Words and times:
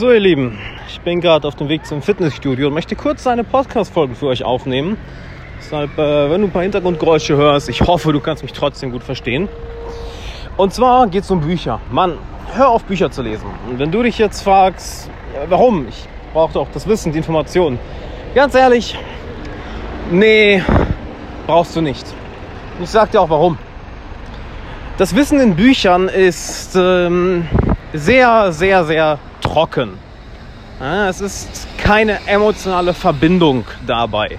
So, 0.00 0.10
ihr 0.10 0.18
Lieben, 0.18 0.58
ich 0.88 0.98
bin 1.02 1.20
gerade 1.20 1.46
auf 1.46 1.56
dem 1.56 1.68
Weg 1.68 1.84
zum 1.84 2.00
Fitnessstudio 2.00 2.68
und 2.68 2.72
möchte 2.72 2.96
kurz 2.96 3.26
eine 3.26 3.44
Podcast-Folge 3.44 4.14
für 4.14 4.28
euch 4.28 4.42
aufnehmen. 4.44 4.96
Deshalb, 5.58 5.98
äh, 5.98 6.30
wenn 6.30 6.40
du 6.40 6.46
ein 6.46 6.50
paar 6.50 6.62
Hintergrundgeräusche 6.62 7.36
hörst, 7.36 7.68
ich 7.68 7.82
hoffe, 7.82 8.10
du 8.10 8.18
kannst 8.18 8.42
mich 8.42 8.54
trotzdem 8.54 8.92
gut 8.92 9.02
verstehen. 9.04 9.46
Und 10.56 10.72
zwar 10.72 11.06
geht 11.08 11.24
es 11.24 11.30
um 11.30 11.42
Bücher. 11.42 11.82
Mann, 11.90 12.16
hör 12.54 12.70
auf, 12.70 12.84
Bücher 12.84 13.10
zu 13.10 13.20
lesen. 13.20 13.44
Und 13.68 13.78
wenn 13.78 13.92
du 13.92 14.02
dich 14.02 14.16
jetzt 14.16 14.40
fragst, 14.40 15.10
warum? 15.50 15.86
Ich 15.86 16.08
brauche 16.32 16.54
doch 16.54 16.68
das 16.72 16.88
Wissen, 16.88 17.12
die 17.12 17.18
Informationen. 17.18 17.78
Ganz 18.34 18.54
ehrlich, 18.54 18.96
nee, 20.10 20.62
brauchst 21.46 21.76
du 21.76 21.82
nicht. 21.82 22.06
Ich 22.82 22.88
sag 22.88 23.10
dir 23.10 23.20
auch 23.20 23.28
warum. 23.28 23.58
Das 24.96 25.14
Wissen 25.14 25.38
in 25.40 25.56
Büchern 25.56 26.08
ist 26.08 26.74
ähm, 26.74 27.46
sehr, 27.92 28.50
sehr, 28.52 28.84
sehr 28.86 29.18
trocken. 29.50 29.98
Ja, 30.80 31.08
es 31.08 31.20
ist 31.20 31.66
keine 31.78 32.18
emotionale 32.26 32.94
Verbindung 32.94 33.64
dabei. 33.86 34.38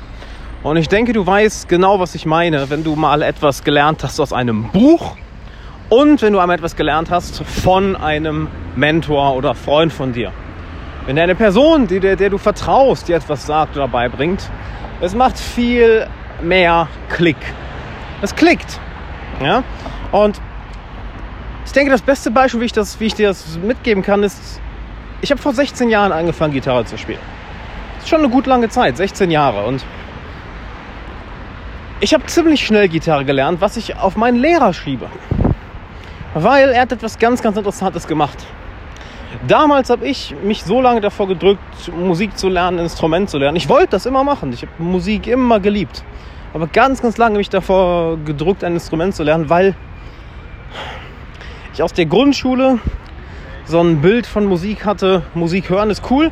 Und 0.63 0.77
ich 0.77 0.87
denke, 0.87 1.11
du 1.11 1.25
weißt 1.25 1.67
genau, 1.67 1.99
was 1.99 2.15
ich 2.15 2.25
meine, 2.25 2.70
wenn 2.70 2.84
du 2.84 2.95
mal 2.95 3.21
etwas 3.21 3.63
gelernt 3.63 4.03
hast 4.03 4.20
aus 4.20 4.31
einem 4.31 4.71
Buch 4.71 5.17
und 5.89 6.21
wenn 6.21 6.34
du 6.34 6.39
einmal 6.39 6.55
etwas 6.55 6.75
gelernt 6.75 7.11
hast 7.11 7.43
von 7.43 7.95
einem 7.95 8.47
Mentor 8.75 9.35
oder 9.35 9.53
Freund 9.53 9.91
von 9.91 10.13
dir. 10.13 10.31
Wenn 11.05 11.17
eine 11.20 11.35
Person, 11.35 11.87
die, 11.87 11.99
der, 11.99 12.15
der 12.15 12.29
du 12.29 12.37
vertraust, 12.37 13.07
dir 13.07 13.17
etwas 13.17 13.45
sagt 13.45 13.75
oder 13.75 13.87
beibringt, 13.87 14.49
es 15.01 15.13
macht 15.13 15.37
viel 15.37 16.07
mehr 16.41 16.87
Klick. 17.09 17.37
Es 18.21 18.35
klickt. 18.35 18.79
Ja? 19.43 19.63
Und 20.12 20.39
ich 21.65 21.71
denke, 21.71 21.91
das 21.91 22.01
beste 22.01 22.31
Beispiel, 22.31 22.62
wie 22.62 22.65
ich, 22.65 22.73
das, 22.73 22.99
wie 22.99 23.07
ich 23.07 23.15
dir 23.15 23.29
das 23.29 23.57
mitgeben 23.57 24.03
kann, 24.03 24.23
ist, 24.23 24.62
ich 25.21 25.31
habe 25.31 25.41
vor 25.41 25.53
16 25.53 25.89
Jahren 25.89 26.11
angefangen, 26.11 26.53
Gitarre 26.53 26.85
zu 26.85 26.98
spielen. 26.98 27.20
Das 27.95 28.03
ist 28.03 28.09
schon 28.09 28.20
eine 28.20 28.29
gut 28.29 28.48
lange 28.48 28.70
Zeit, 28.70 28.98
16 28.98 29.29
Jahre. 29.29 29.65
Und 29.65 29.85
ich 31.99 32.13
habe 32.13 32.26
ziemlich 32.26 32.65
schnell 32.65 32.90
Gitarre 32.90 33.26
gelernt, 33.26 33.62
was 33.62 33.77
ich 33.77 33.95
auf 33.98 34.15
meinen 34.15 34.37
Lehrer 34.37 34.73
schiebe. 34.73 35.07
Weil 36.34 36.70
er 36.70 36.82
hat 36.82 36.91
etwas 36.91 37.20
ganz, 37.20 37.41
ganz 37.41 37.57
Interessantes 37.57 38.07
gemacht. 38.07 38.37
Damals 39.48 39.90
habe 39.90 40.07
ich 40.07 40.35
mich 40.43 40.63
so 40.63 40.82
lange 40.82 40.99
davor 40.99 41.27
gedrückt, 41.27 41.62
Musik 41.95 42.38
zu 42.38 42.49
lernen, 42.49 42.79
Instrument 42.79 43.29
zu 43.29 43.38
lernen. 43.38 43.55
Ich 43.55 43.70
wollte 43.70 43.91
das 43.91 44.05
immer 44.05 44.23
machen. 44.23 44.51
Ich 44.51 44.63
habe 44.63 44.71
Musik 44.79 45.27
immer 45.27 45.60
geliebt. 45.60 46.04
Aber 46.54 46.67
ganz, 46.67 47.01
ganz 47.01 47.17
lange 47.17 47.38
mich 47.38 47.49
davor 47.49 48.17
gedrückt, 48.26 48.63
ein 48.63 48.73
Instrument 48.73 49.15
zu 49.15 49.23
lernen, 49.23 49.49
weil 49.49 49.76
ich 51.73 51.82
aus 51.82 51.93
der 51.93 52.07
Grundschule 52.07 52.79
so 53.71 53.79
ein 53.79 54.01
Bild 54.01 54.27
von 54.27 54.45
Musik 54.45 54.85
hatte. 54.85 55.23
Musik 55.33 55.69
hören 55.69 55.89
ist 55.89 56.03
cool, 56.11 56.29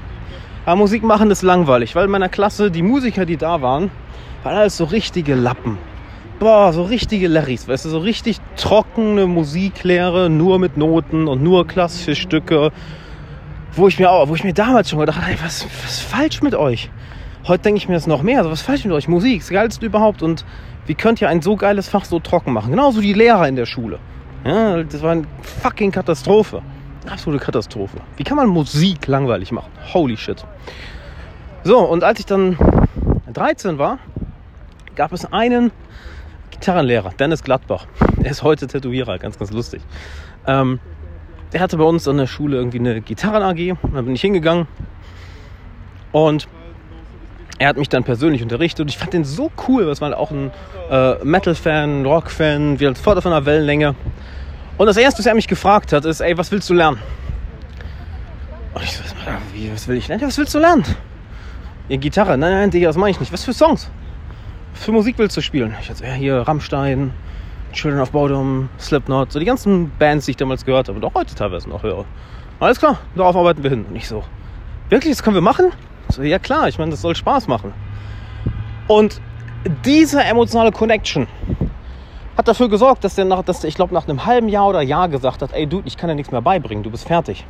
aber 0.65 0.75
Musik 0.75 1.03
machen 1.03 1.31
ist 1.31 1.41
langweilig, 1.41 1.95
weil 1.95 2.05
in 2.05 2.11
meiner 2.11 2.27
Klasse 2.27 2.69
die 2.69 2.83
Musiker, 2.83 3.25
die 3.25 3.37
da 3.37 3.61
waren, 3.61 3.89
waren 4.43 4.57
alles 4.57 4.75
so 4.75 4.83
richtige 4.83 5.35
Lappen. 5.35 5.77
Boah, 6.39 6.73
so 6.73 6.83
richtige 6.83 7.27
Larrys, 7.27 7.67
weißt 7.67 7.85
du, 7.85 7.89
so 7.89 7.99
richtig 7.99 8.39
trockene 8.57 9.25
Musiklehre, 9.25 10.29
nur 10.29 10.59
mit 10.59 10.75
Noten 10.77 11.27
und 11.27 11.41
nur 11.41 11.65
klassische 11.65 12.15
Stücke, 12.15 12.71
wo 13.71 13.87
ich 13.87 13.99
mir 13.99 14.11
auch, 14.11 14.27
wo 14.27 14.35
ich 14.35 14.43
mir 14.43 14.53
damals 14.53 14.89
schon 14.89 14.99
gedacht 14.99 15.21
habe, 15.21 15.33
was, 15.41 15.65
was 15.83 15.91
ist 15.91 16.01
falsch 16.01 16.41
mit 16.41 16.55
euch? 16.55 16.89
Heute 17.47 17.63
denke 17.63 17.77
ich 17.77 17.87
mir 17.87 17.95
das 17.95 18.07
noch 18.07 18.21
mehr, 18.21 18.39
also 18.39 18.51
was 18.51 18.59
ist 18.59 18.65
falsch 18.65 18.83
mit 18.83 18.93
euch? 18.93 19.07
Musik, 19.07 19.39
das 19.39 19.49
geilste 19.49 19.85
überhaupt 19.85 20.21
und 20.21 20.45
wie 20.87 20.95
könnt 20.95 21.21
ihr 21.21 21.29
ein 21.29 21.41
so 21.41 21.55
geiles 21.55 21.87
Fach 21.87 22.03
so 22.03 22.19
trocken 22.19 22.51
machen? 22.51 22.71
Genauso 22.71 22.99
die 22.99 23.13
Lehrer 23.13 23.47
in 23.47 23.55
der 23.55 23.65
Schule. 23.65 23.99
Ja, 24.45 24.83
das 24.83 25.01
war 25.01 25.11
eine 25.11 25.23
fucking 25.61 25.91
Katastrophe. 25.91 26.61
Absolute 27.07 27.43
Katastrophe. 27.43 27.97
Wie 28.17 28.23
kann 28.23 28.37
man 28.37 28.47
Musik 28.47 29.07
langweilig 29.07 29.51
machen? 29.51 29.71
Holy 29.93 30.17
shit. 30.17 30.45
So, 31.63 31.79
und 31.79 32.03
als 32.03 32.19
ich 32.19 32.25
dann 32.25 32.57
13 33.33 33.77
war, 33.77 33.99
gab 34.95 35.13
es 35.13 35.25
einen 35.31 35.71
Gitarrenlehrer, 36.51 37.11
Dennis 37.17 37.43
Gladbach. 37.43 37.85
Er 38.23 38.31
ist 38.31 38.43
heute 38.43 38.67
Tätowierer, 38.67 39.17
ganz, 39.17 39.39
ganz 39.39 39.51
lustig. 39.51 39.81
Ähm, 40.45 40.79
der 41.53 41.61
hatte 41.61 41.77
bei 41.77 41.85
uns 41.85 42.05
an 42.07 42.17
der 42.17 42.27
Schule 42.27 42.57
irgendwie 42.57 42.79
eine 42.79 42.99
Gitarren-AG. 42.99 43.77
Da 43.93 44.01
bin 44.01 44.13
ich 44.13 44.21
hingegangen. 44.21 44.67
Und 46.11 46.49
er 47.59 47.69
hat 47.69 47.77
mich 47.77 47.89
dann 47.89 48.03
persönlich 48.03 48.41
unterrichtet 48.41 48.81
und 48.81 48.87
ich 48.89 48.97
fand 48.97 49.13
den 49.13 49.25
so 49.25 49.51
cool, 49.67 49.83
es 49.89 49.99
war 49.99 50.17
auch 50.17 50.31
ein 50.31 50.51
äh, 50.89 51.15
Metal-Fan, 51.23 52.05
Rock-Fan, 52.05 52.79
wir 52.79 52.95
voll 52.95 53.17
auf 53.17 53.25
einer 53.25 53.45
Wellenlänge. 53.45 53.95
Und 54.79 54.85
das 54.85 54.95
erste, 54.95 55.19
was 55.19 55.25
er 55.25 55.35
mich 55.35 55.49
gefragt 55.49 55.91
hat, 55.91 56.05
ist, 56.05 56.21
ey, 56.21 56.37
was 56.37 56.53
willst 56.53 56.69
du 56.69 56.73
lernen? 56.73 56.99
Und 58.73 58.81
ich 58.81 58.95
so, 58.95 59.03
wie, 59.53 59.69
was 59.73 59.89
will 59.89 59.97
ich 59.97 60.07
lernen? 60.07 60.25
was 60.25 60.37
willst 60.37 60.55
du 60.55 60.59
lernen? 60.59 60.85
Ja, 61.89 61.97
Gitarre. 61.97 62.37
Nein, 62.37 62.53
nein, 62.53 62.71
Digga, 62.71 62.87
das 62.87 62.95
meine 62.95 63.11
ich 63.11 63.19
nicht. 63.19 63.33
Was 63.33 63.43
für 63.43 63.51
Songs? 63.51 63.91
Was 64.73 64.85
für 64.85 64.93
Musik 64.93 65.17
willst 65.17 65.35
du 65.35 65.41
spielen? 65.41 65.75
Ich 65.81 65.89
hatte, 65.89 66.05
ja, 66.05 66.13
hier 66.13 66.35
Rammstein, 66.47 67.11
Children 67.73 67.99
of 67.99 68.11
Bodom, 68.11 68.69
Slipknot, 68.79 69.33
so 69.33 69.39
die 69.39 69.45
ganzen 69.45 69.91
Bands, 69.99 70.27
die 70.27 70.31
ich 70.31 70.37
damals 70.37 70.63
gehört 70.63 70.87
habe 70.87 70.97
und 70.97 71.03
auch 71.03 71.13
heute 71.13 71.35
teilweise 71.35 71.67
noch 71.67 71.83
höre. 71.83 72.05
Alles 72.61 72.79
klar, 72.79 72.99
darauf 73.15 73.35
arbeiten 73.35 73.61
wir 73.61 73.71
hin. 73.71 73.83
Und 73.83 73.97
ich 73.97 74.07
so, 74.07 74.23
wirklich, 74.87 75.11
das 75.11 75.21
können 75.21 75.35
wir 75.35 75.41
machen? 75.41 75.73
So, 76.07 76.23
ja 76.23 76.39
klar, 76.39 76.69
ich 76.69 76.79
meine, 76.79 76.91
das 76.91 77.01
soll 77.01 77.17
Spaß 77.17 77.49
machen. 77.49 77.73
Und 78.87 79.19
diese 79.83 80.23
emotionale 80.23 80.71
Connection, 80.71 81.27
dafür 82.49 82.67
gesorgt, 82.67 83.03
dass 83.03 83.15
der, 83.15 83.25
nach, 83.25 83.43
dass 83.43 83.61
der 83.61 83.69
ich 83.69 83.75
glaube, 83.75 83.93
nach 83.93 84.07
einem 84.07 84.25
halben 84.25 84.49
Jahr 84.49 84.67
oder 84.67 84.81
Jahr 84.81 85.07
gesagt 85.07 85.41
hat, 85.41 85.53
ey 85.53 85.67
Dude, 85.67 85.87
ich 85.87 85.97
kann 85.97 86.09
dir 86.09 86.15
nichts 86.15 86.31
mehr 86.31 86.41
beibringen, 86.41 86.83
du 86.83 86.89
bist 86.89 87.07
fertig. 87.07 87.45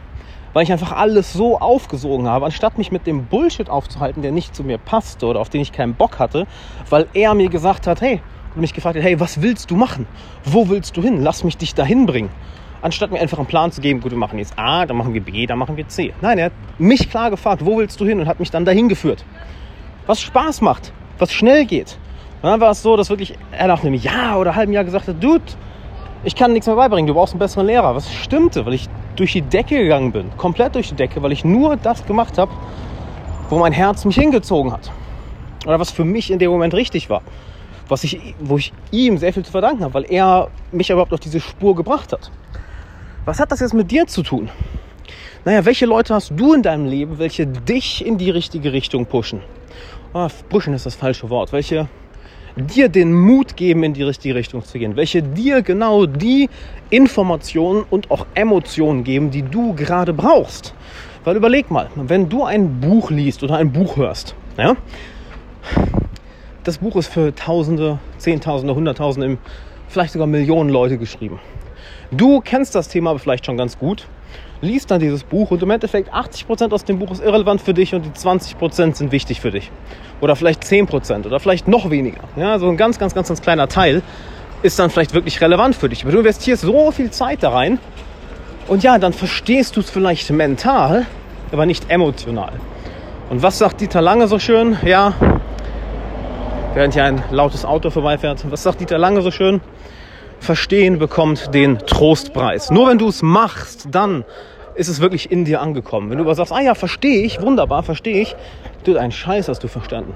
Weil 0.54 0.64
ich 0.64 0.72
einfach 0.72 0.92
alles 0.92 1.32
so 1.32 1.60
aufgesogen 1.60 2.28
habe, 2.28 2.46
anstatt 2.46 2.78
mich 2.78 2.92
mit 2.92 3.08
dem 3.08 3.26
Bullshit 3.26 3.70
aufzuhalten, 3.70 4.22
der 4.22 4.32
nicht 4.32 4.56
zu 4.56 4.64
mir 4.64 4.78
passte 4.78 5.26
oder 5.28 5.40
auf 5.40 5.50
den 5.50 5.62
ich 5.62 5.72
keinen 5.72 5.94
Bock 5.94 6.20
hatte, 6.20 6.48
weil 6.90 7.08
er 7.14 7.34
mir 7.34 7.50
gesagt 7.50 7.88
hat, 7.88 8.02
hey, 8.02 8.22
und 8.56 8.62
mich 8.62 8.74
gefragt 8.74 8.98
hat, 8.98 9.04
hey, 9.04 9.20
was 9.20 9.42
willst 9.42 9.72
du 9.72 9.76
machen? 9.76 10.08
Wo 10.44 10.70
willst 10.70 10.98
du 10.98 11.02
hin? 11.02 11.22
Lass 11.22 11.44
mich 11.44 11.58
dich 11.58 11.76
dahin 11.76 12.06
bringen. 12.06 12.30
Anstatt 12.82 13.12
mir 13.12 13.20
einfach 13.20 13.38
einen 13.38 13.48
Plan 13.48 13.72
zu 13.72 13.82
geben, 13.82 14.00
gut, 14.02 14.12
wir 14.12 14.18
machen 14.18 14.40
jetzt 14.40 14.58
A, 14.58 14.86
dann 14.86 14.98
machen 14.98 15.14
wir 15.14 15.22
B, 15.22 15.46
dann 15.46 15.60
machen 15.60 15.78
wir 15.78 15.88
C. 15.88 16.14
Nein, 16.22 16.38
er 16.38 16.46
hat 16.46 16.54
mich 16.78 17.10
klar 17.10 17.30
gefragt, 17.30 17.64
wo 17.66 17.78
willst 17.78 18.00
du 18.00 18.06
hin 18.06 18.20
und 18.20 18.28
hat 18.28 18.40
mich 18.40 18.52
dann 18.52 18.66
dahin 18.66 18.90
geführt. 18.90 19.24
Was 20.08 20.22
Spaß 20.22 20.62
macht, 20.62 20.94
was 21.20 21.32
schnell 21.32 21.66
geht, 21.66 21.98
und 22.42 22.50
dann 22.50 22.62
war 22.62 22.72
es 22.72 22.82
so, 22.82 22.96
dass 22.96 23.10
wirklich 23.10 23.36
er 23.52 23.68
nach 23.68 23.84
einem 23.84 23.96
Jahr 23.96 24.40
oder 24.40 24.56
halben 24.56 24.72
Jahr 24.72 24.86
gesagt 24.86 25.08
hat, 25.08 25.22
Dude, 25.22 25.44
ich 26.24 26.36
kann 26.36 26.54
nichts 26.54 26.68
mehr 26.68 26.76
beibringen, 26.76 27.08
du 27.08 27.14
brauchst 27.14 27.34
einen 27.34 27.40
besseren 27.40 27.68
Lehrer. 27.68 27.96
Was 27.96 28.12
stimmte, 28.14 28.66
weil 28.66 28.74
ich 28.74 28.88
durch 29.16 29.34
die 29.34 29.42
Decke 29.42 29.78
gegangen 29.78 30.12
bin, 30.12 30.30
komplett 30.38 30.76
durch 30.76 30.90
die 30.90 30.96
Decke, 30.96 31.22
weil 31.22 31.34
ich 31.34 31.44
nur 31.44 31.76
das 31.76 32.06
gemacht 32.06 32.38
habe, 32.38 32.52
wo 33.50 33.60
mein 33.60 33.74
Herz 33.74 34.06
mich 34.06 34.16
hingezogen 34.16 34.72
hat. 34.72 34.92
Oder 35.66 35.80
was 35.80 35.92
für 35.92 36.06
mich 36.06 36.32
in 36.32 36.40
dem 36.40 36.52
Moment 36.52 36.74
richtig 36.74 37.10
war. 37.10 37.22
Was 37.90 38.04
ich, 38.04 38.36
wo 38.40 38.58
ich 38.58 38.72
ihm 38.92 39.18
sehr 39.18 39.34
viel 39.34 39.44
zu 39.44 39.52
verdanken 39.52 39.84
habe, 39.84 39.94
weil 39.94 40.06
er 40.10 40.50
mich 40.72 40.90
überhaupt 40.90 41.12
auf 41.12 41.20
diese 41.20 41.42
Spur 41.42 41.76
gebracht 41.76 42.14
hat. 42.14 42.32
Was 43.26 43.40
hat 43.40 43.52
das 43.52 43.60
jetzt 43.60 43.74
mit 43.74 43.92
dir 43.92 44.08
zu 44.08 44.24
tun? 44.24 44.50
Naja, 45.44 45.66
welche 45.66 45.86
Leute 45.86 46.14
hast 46.14 46.32
du 46.36 46.54
in 46.54 46.64
deinem 46.64 46.86
Leben, 46.86 47.20
welche 47.20 47.48
dich 47.48 48.06
in 48.06 48.18
die 48.18 48.30
richtige 48.30 48.72
Richtung 48.72 49.06
pushen? 49.06 49.42
Oh, 50.14 50.28
pushen 50.50 50.74
ist 50.74 50.86
das 50.86 50.96
falsche 50.96 51.30
Wort. 51.30 51.52
Welche 51.52 51.88
dir 52.60 52.90
den 52.90 53.14
Mut 53.14 53.56
geben, 53.56 53.84
in 53.84 53.94
die 53.94 54.04
richtige 54.04 54.36
Richtung 54.36 54.64
zu 54.64 54.78
gehen, 54.80 54.96
welche 54.96 55.22
dir 55.22 55.62
genau 55.62 56.06
die 56.06 56.50
Informationen 56.90 57.84
und 57.90 58.12
auch 58.12 58.26
Emotionen 58.34 59.04
geben, 59.04 59.32
die 59.32 59.42
du 59.42 59.74
gerade 59.74 60.14
brauchst. 60.14 60.74
Weil 61.24 61.36
überleg 61.36 61.70
mal, 61.70 61.90
wenn 61.96 62.30
du 62.30 62.44
ein 62.44 62.80
Buch 62.80 63.12
liest 63.12 63.44
oder 63.44 63.58
ein 63.58 63.72
Buch 63.72 63.98
hörst, 63.98 64.36
ja, 64.58 64.76
das 66.64 66.78
Buch 66.78 66.96
ist 66.96 67.08
für 67.08 67.34
Tausende, 67.34 68.00
Zehntausende, 68.18 68.76
Hunderttausende, 68.76 69.38
vielleicht 69.88 70.14
sogar 70.14 70.28
Millionen 70.28 70.70
Leute 70.70 70.98
geschrieben. 70.98 71.40
Du 72.12 72.42
kennst 72.42 72.76
das 72.76 72.88
Thema 72.88 73.18
vielleicht 73.18 73.46
schon 73.46 73.58
ganz 73.58 73.78
gut 73.78 74.08
liest 74.62 74.92
dann 74.92 75.00
dieses 75.00 75.24
Buch 75.24 75.52
und 75.52 75.64
im 75.64 75.72
Endeffekt 75.72 76.14
80% 76.14 76.74
aus 76.74 76.84
dem 76.84 77.00
Buch 77.00 77.12
ist 77.12 77.24
irrelevant 77.24 77.62
für 77.62 77.74
dich 77.74 77.96
und 77.96 78.06
die 78.06 78.10
20% 78.10 78.96
sind 78.96 79.12
wichtig 79.12 79.40
für 79.42 79.52
dich. 79.52 79.72
Oder 80.22 80.36
vielleicht 80.36 80.64
10% 80.64 81.26
oder 81.26 81.40
vielleicht 81.40 81.68
noch 81.68 81.90
weniger. 81.90 82.22
Ja, 82.36 82.60
so 82.60 82.68
ein 82.68 82.78
ganz, 82.78 83.00
ganz, 83.00 83.14
ganz, 83.14 83.30
ganz 83.30 83.42
kleiner 83.42 83.68
Teil 83.68 84.02
ist 84.62 84.78
dann 84.78 84.90
vielleicht 84.90 85.14
wirklich 85.14 85.40
relevant 85.40 85.76
für 85.76 85.88
dich. 85.88 86.04
Aber 86.04 86.12
du 86.12 86.20
investierst 86.20 86.64
so 86.64 86.92
viel 86.92 87.12
Zeit 87.12 87.44
da 87.44 87.52
rein 87.52 87.80
und 88.68 88.84
ja, 88.84 88.98
dann 89.00 89.14
verstehst 89.14 89.78
du 89.78 89.80
es 89.80 89.90
vielleicht 89.90 90.30
mental, 90.32 91.06
aber 91.52 91.66
nicht 91.66 91.90
emotional. 91.90 92.54
Und 93.30 93.42
was 93.42 93.60
sagt 93.60 93.80
Dieter 93.80 94.02
Lange 94.02 94.28
so 94.28 94.40
schön? 94.40 94.78
Ja, 94.84 95.14
während 96.74 96.94
hier 96.94 97.06
ein 97.06 97.24
lautes 97.32 97.64
Auto 97.64 97.90
vorbeifährt. 97.90 98.44
Was 98.50 98.64
sagt 98.64 98.82
Dieter 98.82 98.98
Lange 98.98 99.22
so 99.22 99.32
schön? 99.32 99.62
Verstehen 100.40 101.00
bekommt 101.00 101.54
den 101.54 101.80
Trostpreis. 101.80 102.72
Nur 102.72 102.88
wenn 102.88 102.98
du 102.98 103.08
es 103.08 103.22
machst, 103.22 103.88
dann 103.92 104.24
ist 104.76 104.88
es 104.88 105.02
wirklich 105.02 105.32
in 105.32 105.46
dir 105.46 105.62
angekommen. 105.62 106.10
Wenn 106.10 106.18
du 106.18 106.24
aber 106.24 106.36
sagst, 106.36 106.54
ah 106.54 106.62
ja, 106.62 106.74
verstehe 106.74 107.22
ich, 107.24 107.42
wunderbar, 107.42 107.84
verstehe 107.84 108.22
ich, 108.22 108.36
du, 108.86 108.98
ein 108.98 109.12
Scheiß 109.12 109.50
hast 109.50 109.64
du 109.64 109.68
verstanden. 109.68 110.14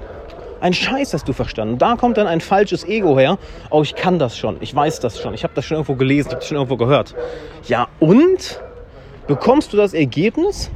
Ein 0.60 0.72
Scheiß 0.72 1.12
hast 1.12 1.28
du 1.28 1.34
verstanden. 1.34 1.76
Da 1.76 1.96
kommt 1.96 2.16
dann 2.16 2.26
ein 2.26 2.40
falsches 2.40 2.84
Ego 2.84 3.18
her. 3.18 3.36
Oh, 3.70 3.82
ich 3.82 3.94
kann 3.94 4.18
das 4.18 4.38
schon. 4.38 4.56
Ich 4.60 4.74
weiß 4.74 5.00
das 5.00 5.20
schon. 5.20 5.34
Ich 5.34 5.44
habe 5.44 5.52
das 5.54 5.66
schon 5.66 5.74
irgendwo 5.74 5.94
gelesen. 5.94 6.28
Ich 6.28 6.32
habe 6.32 6.40
das 6.40 6.48
schon 6.48 6.56
irgendwo 6.56 6.78
gehört. 6.78 7.14
Ja, 7.66 7.88
und? 8.00 8.62
Bekommst 9.26 9.72
du 9.72 9.76
das 9.76 9.92
Ergebnis? 9.92 10.70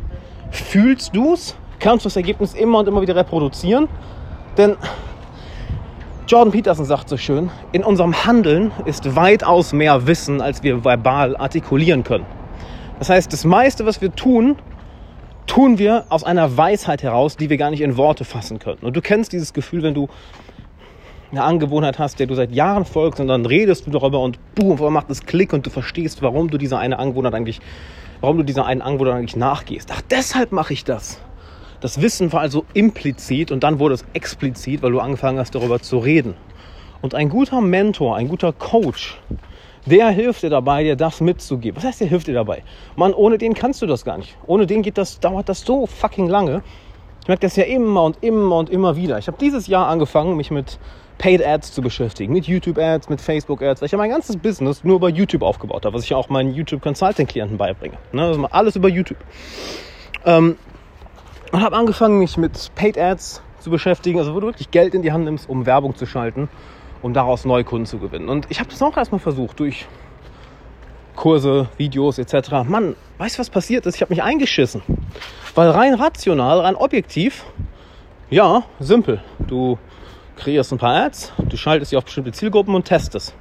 Fühlst 0.50 1.16
du 1.16 1.32
es? 1.32 1.54
Kannst 1.80 2.04
du 2.04 2.08
das 2.08 2.16
Ergebnis 2.16 2.54
immer 2.54 2.80
und 2.80 2.88
immer 2.88 3.00
wieder 3.00 3.16
reproduzieren? 3.16 3.88
Denn 4.58 4.76
Jordan 6.28 6.52
Peterson 6.52 6.84
sagt 6.84 7.08
so 7.08 7.16
schön, 7.16 7.50
in 7.72 7.82
unserem 7.82 8.26
Handeln 8.26 8.70
ist 8.84 9.16
weitaus 9.16 9.72
mehr 9.72 10.06
Wissen, 10.06 10.42
als 10.42 10.62
wir 10.62 10.84
verbal 10.84 11.34
artikulieren 11.38 12.04
können. 12.04 12.26
Das 12.98 13.08
heißt, 13.08 13.32
das 13.32 13.46
meiste, 13.46 13.86
was 13.86 14.02
wir 14.02 14.14
tun, 14.14 14.56
tun 15.46 15.78
wir 15.78 16.04
aus 16.10 16.24
einer 16.24 16.54
Weisheit 16.54 17.02
heraus, 17.02 17.38
die 17.38 17.48
wir 17.48 17.56
gar 17.56 17.70
nicht 17.70 17.80
in 17.80 17.96
Worte 17.96 18.26
fassen 18.26 18.58
können. 18.58 18.80
Und 18.82 18.94
du 18.94 19.00
kennst 19.00 19.32
dieses 19.32 19.54
Gefühl, 19.54 19.82
wenn 19.82 19.94
du 19.94 20.08
eine 21.32 21.44
Angewohnheit 21.44 21.98
hast, 21.98 22.20
der 22.20 22.26
du 22.26 22.34
seit 22.34 22.52
Jahren 22.52 22.84
folgst 22.84 23.20
und 23.20 23.28
dann 23.28 23.46
redest 23.46 23.86
du 23.86 23.90
darüber 23.90 24.20
und 24.20 24.38
boom, 24.54 24.76
macht 24.92 25.08
es 25.08 25.24
Klick 25.24 25.54
und 25.54 25.64
du 25.64 25.70
verstehst, 25.70 26.20
warum 26.20 26.50
du 26.50 26.58
dieser 26.58 26.78
eine 26.78 26.98
Angewohnheit 26.98 27.32
eigentlich, 27.32 27.60
warum 28.20 28.36
du 28.36 28.42
dieser 28.42 28.66
einen 28.66 28.82
Angewohnheit 28.82 29.14
eigentlich 29.14 29.36
nachgehst. 29.36 29.88
Ach, 29.94 30.02
deshalb 30.10 30.52
mache 30.52 30.74
ich 30.74 30.84
das. 30.84 31.22
Das 31.80 32.02
Wissen 32.02 32.32
war 32.32 32.40
also 32.40 32.64
implizit 32.74 33.52
und 33.52 33.62
dann 33.62 33.78
wurde 33.78 33.94
es 33.94 34.04
explizit, 34.12 34.82
weil 34.82 34.92
du 34.92 35.00
angefangen 35.00 35.38
hast, 35.38 35.54
darüber 35.54 35.80
zu 35.80 35.98
reden. 35.98 36.34
Und 37.02 37.14
ein 37.14 37.28
guter 37.28 37.60
Mentor, 37.60 38.16
ein 38.16 38.28
guter 38.28 38.52
Coach, 38.52 39.20
der 39.86 40.08
hilft 40.10 40.42
dir 40.42 40.50
dabei, 40.50 40.82
dir 40.82 40.96
das 40.96 41.20
mitzugeben. 41.20 41.76
Was 41.76 41.84
heißt, 41.84 42.00
der 42.00 42.08
hilft 42.08 42.26
dir 42.26 42.34
dabei? 42.34 42.64
Mann, 42.96 43.14
ohne 43.14 43.38
den 43.38 43.54
kannst 43.54 43.80
du 43.80 43.86
das 43.86 44.04
gar 44.04 44.18
nicht. 44.18 44.36
Ohne 44.46 44.66
den 44.66 44.82
geht 44.82 44.98
das, 44.98 45.20
dauert 45.20 45.48
das 45.48 45.60
so 45.60 45.86
fucking 45.86 46.28
lange. 46.28 46.62
Ich 47.22 47.28
merke 47.28 47.42
das 47.42 47.56
ja 47.56 47.64
immer 47.64 48.04
und 48.04 48.22
immer 48.22 48.56
und 48.56 48.70
immer 48.70 48.96
wieder. 48.96 49.18
Ich 49.18 49.28
habe 49.28 49.38
dieses 49.40 49.68
Jahr 49.68 49.86
angefangen, 49.86 50.36
mich 50.36 50.50
mit 50.50 50.78
Paid 51.18 51.44
Ads 51.44 51.72
zu 51.72 51.82
beschäftigen, 51.82 52.32
mit 52.32 52.46
YouTube 52.46 52.78
Ads, 52.78 53.08
mit 53.08 53.20
Facebook 53.20 53.62
Ads, 53.62 53.80
weil 53.80 53.86
ich 53.86 53.92
ja 53.92 53.98
mein 53.98 54.10
ganzes 54.10 54.36
Business 54.36 54.84
nur 54.84 54.96
über 54.96 55.08
YouTube 55.08 55.42
aufgebaut 55.42 55.84
habe, 55.84 55.94
was 55.94 56.04
ich 56.04 56.10
ja 56.10 56.16
auch 56.16 56.28
meinen 56.28 56.54
YouTube 56.54 56.80
Consulting 56.80 57.26
Klienten 57.26 57.58
beibringe. 57.58 57.98
Ne? 58.12 58.22
Also 58.22 58.44
alles 58.46 58.76
über 58.76 58.88
YouTube. 58.88 59.18
Ähm, 60.24 60.56
und 61.52 61.62
habe 61.62 61.76
angefangen, 61.76 62.18
mich 62.18 62.36
mit 62.36 62.70
Paid 62.74 62.98
Ads 62.98 63.42
zu 63.60 63.70
beschäftigen, 63.70 64.18
also 64.18 64.34
wo 64.34 64.40
du 64.40 64.46
wirklich 64.48 64.70
Geld 64.70 64.94
in 64.94 65.02
die 65.02 65.12
Hand 65.12 65.24
nimmst, 65.24 65.48
um 65.48 65.66
Werbung 65.66 65.96
zu 65.96 66.06
schalten, 66.06 66.48
um 67.02 67.14
daraus 67.14 67.44
neue 67.44 67.64
Kunden 67.64 67.86
zu 67.86 67.98
gewinnen. 67.98 68.28
Und 68.28 68.46
ich 68.50 68.60
habe 68.60 68.70
das 68.70 68.82
auch 68.82 68.96
erstmal 68.96 69.18
versucht 69.18 69.58
durch 69.60 69.86
Kurse, 71.16 71.68
Videos 71.76 72.18
etc. 72.18 72.50
Mann, 72.64 72.94
weißt 73.18 73.36
du, 73.36 73.40
was 73.40 73.50
passiert 73.50 73.86
ist? 73.86 73.96
Ich 73.96 74.02
habe 74.02 74.12
mich 74.12 74.22
eingeschissen. 74.22 74.82
Weil 75.54 75.70
rein 75.70 75.94
rational, 75.94 76.60
rein 76.60 76.76
objektiv, 76.76 77.44
ja, 78.30 78.62
simpel. 78.78 79.20
Du 79.46 79.78
kreierst 80.36 80.70
ein 80.72 80.78
paar 80.78 80.94
Ads, 81.06 81.32
du 81.38 81.56
schaltest 81.56 81.90
sie 81.90 81.96
auf 81.96 82.04
bestimmte 82.04 82.30
Zielgruppen 82.30 82.74
und 82.74 82.84
testest. 82.84 83.34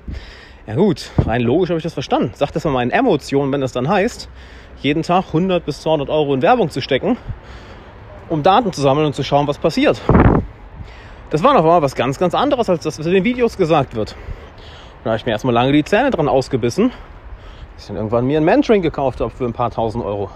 Ja 0.65 0.75
gut, 0.75 1.12
rein 1.25 1.42
logisch 1.42 1.69
habe 1.69 1.77
ich 1.77 1.83
das 1.83 1.94
verstanden. 1.94 2.31
Sag 2.36 2.51
das 2.51 2.63
mal 2.63 2.71
meinen 2.71 2.92
Emotionen, 2.92 3.51
wenn 3.51 3.62
das 3.62 3.74
dann 3.74 3.88
heißt, 3.88 4.27
jeden 4.81 5.04
Tag 5.04 5.27
100 5.27 5.63
bis 5.63 5.81
200 5.81 6.09
Euro 6.09 6.33
in 6.33 6.42
Werbung 6.42 6.69
zu 6.69 6.81
stecken 6.81 7.18
um 8.29 8.44
Daten 8.44 8.74
zu 8.74 8.81
sammeln 8.81 9.07
und 9.07 9.13
zu 9.13 9.24
schauen, 9.24 9.47
was 9.47 9.57
passiert. 9.57 10.01
Das 11.29 11.44
war 11.44 11.53
noch 11.53 11.63
mal 11.63 11.81
was 11.81 11.95
ganz, 11.95 12.18
ganz 12.19 12.33
anderes, 12.33 12.69
als 12.69 12.83
das, 12.83 13.00
was 13.00 13.06
in 13.06 13.13
den 13.13 13.24
Videos 13.24 13.57
gesagt 13.57 13.95
wird. 13.95 14.12
Und 14.12 15.06
da 15.06 15.09
habe 15.12 15.18
ich 15.18 15.25
mir 15.25 15.33
erstmal 15.33 15.53
lange 15.53 15.71
die 15.71 15.83
Zähne 15.83 16.09
dran 16.09 16.27
ausgebissen, 16.27 16.91
bis 17.75 17.83
ich 17.83 17.88
dann 17.88 17.97
irgendwann 17.97 18.25
mir 18.25 18.39
ein 18.39 18.45
Mentoring 18.45 18.81
gekauft 18.81 19.19
habe 19.19 19.31
für 19.31 19.45
ein 19.45 19.53
paar 19.53 19.71
tausend 19.71 20.03
Euro. 20.03 20.29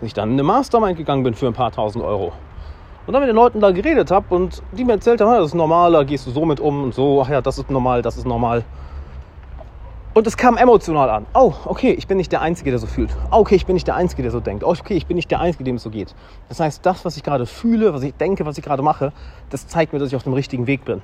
Bis 0.00 0.08
ich 0.08 0.14
dann 0.14 0.28
in 0.30 0.34
eine 0.34 0.44
Mastermind 0.44 0.96
gegangen 0.96 1.24
bin 1.24 1.34
für 1.34 1.46
ein 1.46 1.54
paar 1.54 1.72
tausend 1.72 2.04
Euro. 2.04 2.32
Und 3.06 3.14
dann 3.14 3.22
mit 3.22 3.28
den 3.28 3.36
Leuten 3.36 3.60
da 3.60 3.70
geredet 3.70 4.10
habe 4.10 4.34
und 4.34 4.62
die 4.72 4.84
mir 4.84 4.92
erzählt 4.92 5.20
haben, 5.20 5.32
das 5.32 5.46
ist 5.46 5.54
normal, 5.54 5.92
da 5.92 6.02
gehst 6.04 6.26
du 6.26 6.30
so 6.30 6.44
mit 6.44 6.60
um 6.60 6.84
und 6.84 6.94
so, 6.94 7.22
ach 7.24 7.30
ja, 7.30 7.40
das 7.40 7.58
ist 7.58 7.70
normal, 7.70 8.02
das 8.02 8.16
ist 8.16 8.26
normal. 8.26 8.64
Und 10.18 10.26
es 10.26 10.36
kam 10.36 10.56
emotional 10.56 11.08
an. 11.10 11.26
Oh, 11.32 11.52
okay, 11.64 11.92
ich 11.92 12.08
bin 12.08 12.16
nicht 12.16 12.32
der 12.32 12.40
Einzige, 12.40 12.70
der 12.70 12.80
so 12.80 12.88
fühlt. 12.88 13.08
Oh, 13.30 13.36
okay, 13.36 13.54
ich 13.54 13.66
bin 13.66 13.74
nicht 13.74 13.86
der 13.86 13.94
Einzige, 13.94 14.22
der 14.22 14.32
so 14.32 14.40
denkt. 14.40 14.64
Oh, 14.64 14.70
okay, 14.70 14.96
ich 14.96 15.06
bin 15.06 15.14
nicht 15.14 15.30
der 15.30 15.38
Einzige, 15.38 15.62
dem 15.62 15.76
es 15.76 15.84
so 15.84 15.90
geht. 15.90 16.12
Das 16.48 16.58
heißt, 16.58 16.84
das, 16.84 17.04
was 17.04 17.16
ich 17.16 17.22
gerade 17.22 17.46
fühle, 17.46 17.94
was 17.94 18.02
ich 18.02 18.14
denke, 18.14 18.44
was 18.44 18.58
ich 18.58 18.64
gerade 18.64 18.82
mache, 18.82 19.12
das 19.50 19.68
zeigt 19.68 19.92
mir, 19.92 20.00
dass 20.00 20.08
ich 20.08 20.16
auf 20.16 20.24
dem 20.24 20.32
richtigen 20.32 20.66
Weg 20.66 20.84
bin. 20.84 21.02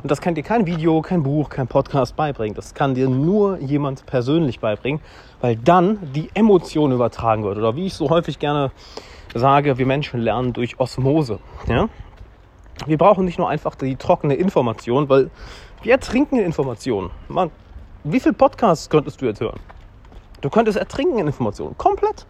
Und 0.00 0.08
das 0.08 0.20
kann 0.20 0.36
dir 0.36 0.44
kein 0.44 0.66
Video, 0.66 1.02
kein 1.02 1.24
Buch, 1.24 1.48
kein 1.48 1.66
Podcast 1.66 2.14
beibringen. 2.14 2.54
Das 2.54 2.74
kann 2.74 2.94
dir 2.94 3.08
nur 3.08 3.58
jemand 3.58 4.06
persönlich 4.06 4.60
beibringen, 4.60 5.00
weil 5.40 5.56
dann 5.56 5.98
die 6.14 6.30
Emotion 6.34 6.92
übertragen 6.92 7.42
wird. 7.42 7.58
Oder 7.58 7.74
wie 7.74 7.86
ich 7.86 7.94
so 7.94 8.08
häufig 8.08 8.38
gerne 8.38 8.70
sage, 9.34 9.78
wir 9.78 9.86
Menschen 9.86 10.20
lernen 10.20 10.52
durch 10.52 10.78
Osmose. 10.78 11.40
Ja? 11.66 11.88
Wir 12.86 12.98
brauchen 12.98 13.24
nicht 13.24 13.40
nur 13.40 13.48
einfach 13.48 13.74
die 13.74 13.96
trockene 13.96 14.36
Information, 14.36 15.08
weil 15.08 15.28
wir 15.82 15.90
ertrinken 15.90 16.38
Informationen. 16.38 17.10
Man, 17.26 17.50
wie 18.04 18.20
viele 18.20 18.34
Podcasts 18.34 18.88
könntest 18.88 19.20
du 19.20 19.26
jetzt 19.26 19.40
hören? 19.40 19.58
Du 20.40 20.50
könntest 20.50 20.78
ertrinken 20.78 21.18
in 21.18 21.26
Informationen. 21.26 21.76
Komplett. 21.76 22.26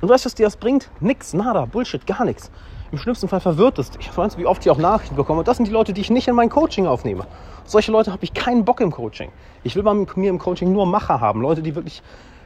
Und 0.00 0.08
weißt 0.08 0.24
du, 0.24 0.26
was 0.26 0.34
dir 0.34 0.46
das 0.46 0.56
bringt? 0.56 0.88
Nix, 1.00 1.34
nada, 1.34 1.66
Bullshit, 1.66 2.06
gar 2.06 2.24
nichts. 2.24 2.50
Im 2.90 2.98
schlimmsten 2.98 3.28
Fall 3.28 3.40
verwirrt 3.40 3.78
es 3.78 3.90
dich. 3.90 4.16
Weißt 4.16 4.36
du, 4.36 4.40
wie 4.40 4.46
oft 4.46 4.64
ich 4.64 4.70
auch 4.70 4.78
Nachrichten 4.78 5.14
bekomme? 5.14 5.40
Und 5.40 5.48
das 5.48 5.58
sind 5.58 5.66
die 5.66 5.72
Leute, 5.72 5.92
die 5.92 6.00
ich 6.00 6.10
nicht 6.10 6.26
in 6.26 6.34
mein 6.34 6.48
Coaching 6.48 6.86
aufnehme. 6.86 7.26
Solche 7.64 7.92
Leute 7.92 8.10
habe 8.12 8.24
ich 8.24 8.32
keinen 8.32 8.64
Bock 8.64 8.80
im 8.80 8.90
Coaching. 8.90 9.30
Ich 9.62 9.76
will 9.76 9.82
bei 9.82 9.94
mir 9.94 10.30
im 10.30 10.38
Coaching 10.38 10.72
nur 10.72 10.86
Macher 10.86 11.20
haben. 11.20 11.42
Leute, 11.42 11.62
die 11.62 11.74
wirklich 11.74 12.02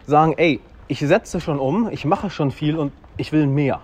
sagen, 0.06 0.34
ey, 0.36 0.60
ich 0.88 0.98
setze 0.98 1.40
schon 1.40 1.58
um, 1.58 1.88
ich 1.90 2.04
mache 2.04 2.28
schon 2.28 2.50
viel 2.50 2.76
und 2.76 2.92
ich 3.16 3.32
will 3.32 3.46
mehr. 3.46 3.80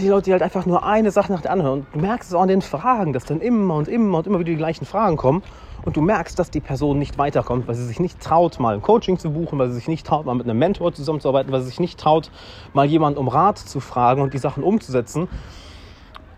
Die 0.00 0.08
Leute, 0.08 0.24
die 0.24 0.32
halt 0.32 0.42
einfach 0.42 0.64
nur 0.64 0.84
eine 0.84 1.10
Sache 1.10 1.30
nach 1.30 1.42
der 1.42 1.52
anderen. 1.52 1.80
Und 1.80 1.86
du 1.92 1.98
merkst 1.98 2.30
es 2.30 2.34
auch 2.34 2.40
an 2.40 2.48
den 2.48 2.62
Fragen, 2.62 3.12
dass 3.12 3.26
dann 3.26 3.40
immer 3.40 3.74
und 3.74 3.86
immer 3.86 4.18
und 4.18 4.26
immer 4.26 4.38
wieder 4.38 4.50
die 4.50 4.56
gleichen 4.56 4.86
Fragen 4.86 5.16
kommen 5.16 5.42
und 5.84 5.96
du 5.96 6.00
merkst, 6.00 6.38
dass 6.38 6.50
die 6.50 6.60
Person 6.60 6.98
nicht 6.98 7.18
weiterkommt, 7.18 7.68
weil 7.68 7.74
sie 7.74 7.84
sich 7.84 8.00
nicht 8.00 8.20
traut, 8.20 8.58
mal 8.58 8.74
ein 8.74 8.82
Coaching 8.82 9.18
zu 9.18 9.30
buchen, 9.30 9.58
weil 9.58 9.68
sie 9.68 9.74
sich 9.74 9.88
nicht 9.88 10.06
traut, 10.06 10.24
mal 10.24 10.34
mit 10.34 10.48
einem 10.48 10.58
Mentor 10.58 10.92
zusammenzuarbeiten, 10.94 11.52
weil 11.52 11.60
sie 11.60 11.68
sich 11.68 11.80
nicht 11.80 12.00
traut, 12.00 12.30
mal 12.72 12.86
jemanden 12.86 13.18
um 13.18 13.28
Rat 13.28 13.58
zu 13.58 13.80
fragen 13.80 14.22
und 14.22 14.32
die 14.32 14.38
Sachen 14.38 14.62
umzusetzen. 14.62 15.28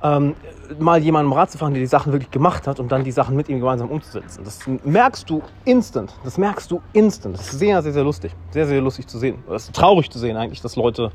Ähm, 0.02 0.34
mal 0.78 1.02
jemanden 1.02 1.30
um 1.30 1.38
Rat 1.38 1.50
zu 1.50 1.58
fragen, 1.58 1.74
der 1.74 1.80
die 1.80 1.86
Sachen 1.86 2.12
wirklich 2.12 2.30
gemacht 2.30 2.66
hat 2.66 2.80
und 2.80 2.90
dann 2.90 3.04
die 3.04 3.12
Sachen 3.12 3.36
mit 3.36 3.48
ihm 3.48 3.60
gemeinsam 3.60 3.90
umzusetzen. 3.90 4.42
Das 4.44 4.58
merkst 4.84 5.30
du 5.30 5.42
instant. 5.64 6.12
Das 6.24 6.36
merkst 6.36 6.70
du 6.70 6.80
instant. 6.92 7.38
Das 7.38 7.52
ist 7.52 7.58
sehr, 7.58 7.80
sehr, 7.82 7.92
sehr 7.92 8.04
lustig. 8.04 8.32
Sehr, 8.50 8.66
sehr 8.66 8.80
lustig 8.80 9.06
zu 9.06 9.18
sehen. 9.18 9.38
Das 9.48 9.64
ist 9.64 9.74
traurig 9.74 10.10
zu 10.10 10.18
sehen 10.18 10.36
eigentlich, 10.36 10.60
dass 10.60 10.76
Leute 10.76 11.12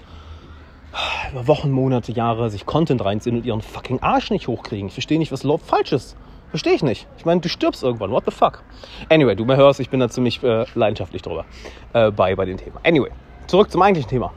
über 1.31 1.47
Wochen, 1.47 1.71
Monate, 1.71 2.11
Jahre 2.11 2.49
sich 2.49 2.65
Content 2.65 3.03
reinziehen 3.03 3.37
und 3.37 3.45
ihren 3.45 3.61
fucking 3.61 3.99
Arsch 4.01 4.31
nicht 4.31 4.47
hochkriegen. 4.47 4.87
Ich 4.87 4.93
verstehe 4.93 5.19
nicht, 5.19 5.31
was 5.31 5.47
falsch 5.65 5.91
ist. 5.93 6.15
Verstehe 6.49 6.73
ich 6.73 6.83
nicht. 6.83 7.07
Ich 7.17 7.25
meine, 7.25 7.39
du 7.39 7.47
stirbst 7.47 7.81
irgendwann. 7.81 8.11
What 8.11 8.25
the 8.25 8.31
fuck? 8.31 8.61
Anyway, 9.09 9.35
du 9.35 9.45
mir 9.45 9.55
hörst, 9.55 9.79
ich 9.79 9.89
bin 9.89 10.01
da 10.01 10.09
ziemlich 10.09 10.43
äh, 10.43 10.65
leidenschaftlich 10.75 11.21
drüber 11.21 11.45
äh, 11.93 12.11
bei, 12.11 12.35
bei 12.35 12.43
dem 12.43 12.57
Thema. 12.57 12.81
Anyway, 12.83 13.09
zurück 13.47 13.71
zum 13.71 13.81
eigentlichen 13.81 14.09
Thema. 14.09 14.33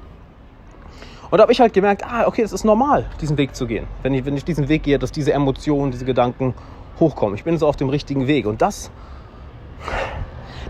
Und 1.31 1.39
da 1.39 1.43
habe 1.43 1.53
ich 1.53 1.59
halt 1.59 1.73
gemerkt, 1.73 2.05
ah, 2.05 2.29
okay, 2.29 2.43
es 2.43 2.53
ist 2.53 2.63
normal, 2.63 3.07
diesen 3.21 3.37
Weg 3.37 3.57
zu 3.57 3.67
gehen. 3.67 3.89
Wenn 4.03 4.15
ich, 4.15 4.25
wenn 4.25 4.37
ich 4.37 4.45
diesen 4.45 4.69
Weg 4.69 4.85
gehe, 4.85 5.01
dass 5.01 5.11
diese 5.11 5.33
Emotionen, 5.33 5.91
diese 5.91 6.05
Gedanken 6.05 6.55
hochkommen. 7.01 7.35
Ich 7.35 7.43
bin 7.43 7.59
so 7.59 7.67
auf 7.67 7.75
dem 7.75 7.89
richtigen 7.89 8.29
Weg. 8.29 8.47
Und 8.47 8.63
das, 8.63 8.93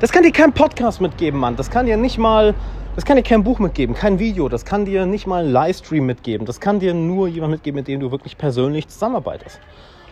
das 0.00 0.12
kann 0.12 0.22
dir 0.22 0.32
kein 0.32 0.54
Podcast 0.54 1.02
mitgeben, 1.02 1.38
Mann. 1.38 1.56
Das 1.56 1.70
kann 1.70 1.84
dir 1.84 1.98
nicht 1.98 2.16
mal, 2.16 2.54
das 2.94 3.04
kann 3.04 3.16
dir 3.16 3.22
kein 3.22 3.42
Buch 3.42 3.58
mitgeben, 3.58 3.94
kein 3.94 4.18
Video. 4.18 4.48
Das 4.48 4.64
kann 4.64 4.84
dir 4.84 5.06
nicht 5.06 5.26
mal 5.26 5.44
ein 5.44 5.50
Livestream 5.50 6.06
mitgeben. 6.06 6.46
Das 6.46 6.60
kann 6.60 6.78
dir 6.78 6.94
nur 6.94 7.28
jemand 7.28 7.52
mitgeben, 7.52 7.76
mit 7.76 7.88
dem 7.88 8.00
du 8.00 8.10
wirklich 8.10 8.38
persönlich 8.38 8.88
zusammenarbeitest. 8.88 9.60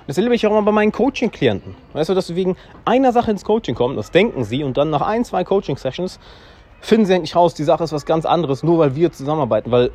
Das 0.07 0.17
erlebe 0.17 0.35
ich 0.35 0.47
auch 0.47 0.51
immer 0.51 0.63
bei 0.63 0.73
meinen 0.73 0.91
Coaching-Klienten. 0.91 1.77
Weißt 1.93 2.11
du, 2.11 2.15
dass 2.15 2.27
sie 2.27 2.35
wegen 2.35 2.57
einer 2.85 3.13
Sache 3.13 3.31
ins 3.31 3.45
Coaching 3.45 3.77
kommen, 3.77 3.95
das 3.95 4.11
denken 4.11 4.43
sie, 4.43 4.65
und 4.65 4.77
dann 4.77 4.91
nach 4.91 5.03
ein, 5.03 5.25
zwei 5.25 5.45
Coaching-Sessions 5.45 6.19
finden 6.81 7.07
sie 7.07 7.15
endlich 7.15 7.37
raus, 7.37 7.55
die 7.55 7.63
Sache 7.63 7.85
ist 7.85 7.93
was 7.93 8.05
ganz 8.05 8.27
anderes, 8.27 8.65
nur 8.65 8.79
weil 8.79 8.97
wir 8.97 9.13
zusammenarbeiten, 9.13 9.71
weil 9.71 9.93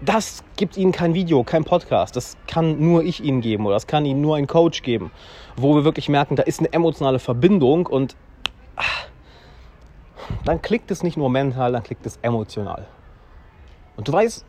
das 0.00 0.42
gibt 0.56 0.76
ihnen 0.76 0.90
kein 0.90 1.14
Video, 1.14 1.44
kein 1.44 1.64
Podcast. 1.64 2.16
Das 2.16 2.36
kann 2.48 2.80
nur 2.80 3.04
ich 3.04 3.22
ihnen 3.22 3.40
geben 3.40 3.66
oder 3.66 3.76
das 3.76 3.86
kann 3.86 4.04
ihnen 4.04 4.20
nur 4.20 4.36
ein 4.36 4.48
Coach 4.48 4.82
geben, 4.82 5.12
wo 5.56 5.76
wir 5.76 5.84
wirklich 5.84 6.08
merken, 6.08 6.34
da 6.34 6.42
ist 6.42 6.58
eine 6.58 6.72
emotionale 6.72 7.20
Verbindung 7.20 7.86
und 7.86 8.16
ach, 8.74 9.06
dann 10.44 10.62
klickt 10.62 10.90
es 10.90 11.02
nicht 11.02 11.16
nur 11.16 11.30
mental, 11.30 11.72
dann 11.72 11.82
klickt 11.82 12.06
es 12.06 12.18
emotional. 12.22 12.86
Und 13.96 14.08
du 14.08 14.12
weißt, 14.12 14.44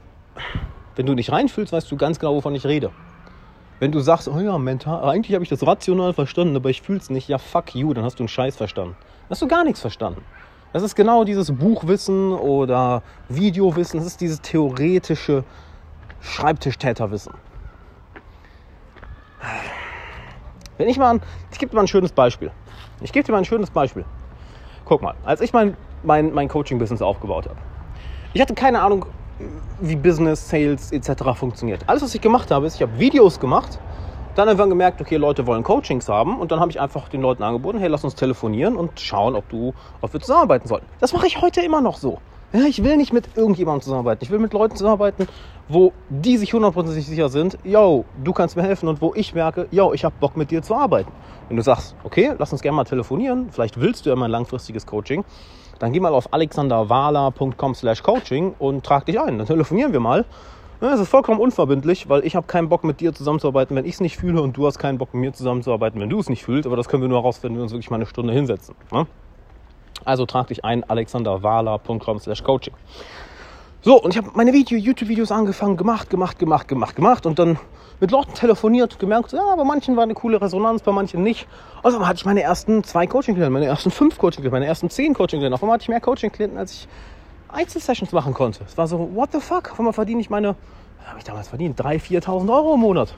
wenn 0.95 1.05
du 1.05 1.13
nicht 1.13 1.31
reinfühlst, 1.31 1.73
weißt 1.73 1.91
du 1.91 1.97
ganz 1.97 2.19
genau, 2.19 2.35
wovon 2.35 2.55
ich 2.55 2.65
rede. 2.65 2.91
Wenn 3.79 3.91
du 3.91 3.99
sagst, 3.99 4.27
oh 4.27 4.39
ja, 4.39 4.57
mental, 4.57 5.09
eigentlich 5.09 5.33
habe 5.33 5.43
ich 5.43 5.49
das 5.49 5.65
rational 5.65 6.13
verstanden, 6.13 6.55
aber 6.55 6.69
ich 6.69 6.81
fühle 6.81 6.99
es 6.99 7.09
nicht, 7.09 7.27
ja, 7.27 7.37
fuck 7.37 7.73
you, 7.73 7.93
dann 7.93 8.03
hast 8.03 8.19
du 8.19 8.23
einen 8.23 8.27
Scheiß 8.27 8.55
verstanden. 8.55 8.95
Dann 8.99 9.29
hast 9.31 9.41
du 9.41 9.47
gar 9.47 9.63
nichts 9.63 9.81
verstanden. 9.81 10.23
Das 10.73 10.83
ist 10.83 10.95
genau 10.95 11.23
dieses 11.23 11.51
Buchwissen 11.51 12.31
oder 12.31 13.03
Videowissen, 13.27 13.99
das 13.99 14.07
ist 14.07 14.21
dieses 14.21 14.39
theoretische 14.41 15.43
Schreibtischtäterwissen. 16.21 17.33
Wenn 20.77 20.87
ich 20.87 20.97
mal, 20.97 21.19
ich 21.51 21.59
gebe 21.59 21.71
dir 21.71 21.75
mal 21.75 21.81
ein 21.81 21.87
schönes 21.87 22.11
Beispiel. 22.11 22.51
Ich 23.01 23.11
gebe 23.11 23.25
dir 23.25 23.31
mal 23.31 23.39
ein 23.39 23.45
schönes 23.45 23.69
Beispiel. 23.69 24.05
Guck 24.91 25.01
mal, 25.01 25.15
als 25.23 25.39
ich 25.39 25.53
mein, 25.53 25.77
mein, 26.03 26.33
mein 26.33 26.49
Coaching-Business 26.49 27.01
aufgebaut 27.01 27.45
habe, 27.45 27.55
ich 28.33 28.41
hatte 28.41 28.53
keine 28.53 28.81
Ahnung, 28.81 29.05
wie 29.79 29.95
Business, 29.95 30.49
Sales 30.49 30.91
etc. 30.91 31.23
funktioniert. 31.33 31.81
Alles, 31.87 32.03
was 32.03 32.13
ich 32.13 32.19
gemacht 32.19 32.51
habe, 32.51 32.67
ist, 32.67 32.75
ich 32.75 32.81
habe 32.81 32.99
Videos 32.99 33.39
gemacht, 33.39 33.79
dann 34.35 34.49
einfach 34.49 34.67
gemerkt, 34.67 34.99
okay, 34.99 35.15
Leute 35.15 35.47
wollen 35.47 35.63
Coachings 35.63 36.09
haben 36.09 36.37
und 36.37 36.51
dann 36.51 36.59
habe 36.59 36.71
ich 36.71 36.81
einfach 36.81 37.07
den 37.07 37.21
Leuten 37.21 37.41
angeboten, 37.41 37.79
hey, 37.79 37.87
lass 37.87 38.03
uns 38.03 38.15
telefonieren 38.15 38.75
und 38.75 38.99
schauen, 38.99 39.37
ob 39.37 39.47
du, 39.47 39.73
ob 40.01 40.11
wir 40.11 40.19
zusammenarbeiten 40.19 40.67
sollen. 40.67 40.83
Das 40.99 41.13
mache 41.13 41.25
ich 41.25 41.39
heute 41.39 41.61
immer 41.61 41.79
noch 41.79 41.95
so. 41.95 42.19
Ja, 42.53 42.65
ich 42.67 42.83
will 42.83 42.97
nicht 42.97 43.13
mit 43.13 43.29
irgendjemandem 43.37 43.81
zusammenarbeiten. 43.81 44.25
Ich 44.25 44.29
will 44.29 44.39
mit 44.39 44.51
Leuten 44.51 44.75
zusammenarbeiten, 44.75 45.27
wo 45.69 45.93
die 46.09 46.35
sich 46.35 46.53
hundertprozentig 46.53 47.05
sicher 47.05 47.29
sind, 47.29 47.57
yo, 47.63 48.03
du 48.21 48.33
kannst 48.33 48.57
mir 48.57 48.63
helfen 48.63 48.89
und 48.89 49.01
wo 49.01 49.13
ich 49.15 49.33
merke, 49.33 49.67
yo, 49.71 49.93
ich 49.93 50.03
habe 50.03 50.15
Bock 50.19 50.35
mit 50.35 50.51
dir 50.51 50.61
zu 50.61 50.75
arbeiten. 50.75 51.09
Wenn 51.47 51.55
du 51.55 51.63
sagst, 51.63 51.95
okay, 52.03 52.33
lass 52.37 52.51
uns 52.51 52.61
gerne 52.61 52.75
mal 52.75 52.83
telefonieren, 52.83 53.47
vielleicht 53.51 53.79
willst 53.79 54.05
du 54.05 54.09
ja 54.09 54.17
mal 54.17 54.25
ein 54.25 54.31
langfristiges 54.31 54.85
Coaching, 54.85 55.23
dann 55.79 55.93
geh 55.93 56.01
mal 56.01 56.13
auf 56.13 56.33
alexanderwala.com 56.33 57.73
slash 57.73 58.03
coaching 58.03 58.53
und 58.59 58.85
trag 58.85 59.05
dich 59.05 59.19
ein. 59.19 59.37
Dann 59.37 59.47
telefonieren 59.47 59.93
wir 59.93 60.01
mal. 60.01 60.25
Es 60.81 60.99
ist 60.99 61.09
vollkommen 61.09 61.39
unverbindlich, 61.39 62.09
weil 62.09 62.25
ich 62.25 62.35
habe 62.35 62.47
keinen 62.47 62.67
Bock 62.67 62.83
mit 62.83 62.99
dir 62.99 63.13
zusammenzuarbeiten, 63.13 63.77
wenn 63.77 63.85
ich 63.85 63.93
es 63.93 64.01
nicht 64.01 64.17
fühle 64.17 64.41
und 64.41 64.57
du 64.57 64.65
hast 64.65 64.77
keinen 64.77 64.97
Bock 64.97 65.13
mit 65.13 65.21
mir 65.21 65.31
zusammenzuarbeiten, 65.31 66.01
wenn 66.01 66.09
du 66.09 66.19
es 66.19 66.27
nicht 66.27 66.43
fühlst. 66.43 66.65
Aber 66.65 66.75
das 66.75 66.89
können 66.89 67.01
wir 67.03 67.07
nur 67.07 67.19
herausfinden, 67.19 67.55
wenn 67.55 67.59
wir 67.59 67.63
uns 67.63 67.71
wirklich 67.71 67.91
mal 67.91 67.97
eine 67.97 68.07
Stunde 68.07 68.33
hinsetzen. 68.33 68.75
Ne? 68.91 69.07
Also 70.05 70.25
trag 70.25 70.47
dich 70.47 70.65
ein, 70.65 70.83
alexanderwala.com 70.83 72.19
slash 72.19 72.43
coaching. 72.43 72.73
So, 73.81 74.01
und 74.01 74.11
ich 74.11 74.17
habe 74.17 74.29
meine 74.35 74.53
Video, 74.53 74.77
YouTube-Videos 74.77 75.31
angefangen, 75.31 75.75
gemacht, 75.75 76.09
gemacht, 76.09 76.37
gemacht, 76.37 76.67
gemacht, 76.67 76.95
gemacht 76.95 77.25
und 77.25 77.39
dann 77.39 77.57
mit 77.99 78.11
Leuten 78.11 78.33
telefoniert, 78.33 78.99
gemerkt, 78.99 79.31
ja, 79.31 79.55
bei 79.55 79.63
manchen 79.63 79.95
war 79.95 80.03
eine 80.03 80.15
coole 80.15 80.41
Resonanz, 80.41 80.81
bei 80.81 80.91
manchen 80.91 81.23
nicht. 81.23 81.47
Also 81.83 82.05
hatte 82.05 82.17
ich 82.17 82.25
meine 82.25 82.41
ersten 82.41 82.83
zwei 82.83 83.05
Coaching-Klienten, 83.07 83.53
meine 83.53 83.67
ersten 83.67 83.91
fünf 83.91 84.17
Coaching-Klienten, 84.17 84.51
meine 84.51 84.65
ersten 84.65 84.89
zehn 84.89 85.13
Coaching-Klienten. 85.13 85.53
Auf 85.53 85.63
einmal 85.63 85.75
hatte 85.75 85.83
ich 85.83 85.89
mehr 85.89 86.01
Coaching-Klienten, 86.01 86.57
als 86.57 86.73
ich 86.73 86.87
Einzelsessions 87.49 88.11
machen 88.11 88.33
konnte. 88.33 88.63
Es 88.65 88.77
war 88.77 88.87
so, 88.87 89.09
what 89.13 89.31
the 89.31 89.39
fuck? 89.39 89.71
Auf 89.71 89.79
einmal 89.79 89.93
verdiene 89.93 90.21
ich 90.21 90.29
meine, 90.29 90.55
habe 91.05 91.19
ich 91.19 91.23
damals 91.23 91.49
verdient, 91.49 91.79
3.000, 91.79 92.23
4.000 92.23 92.53
Euro 92.53 92.73
im 92.75 92.79
Monat. 92.79 93.13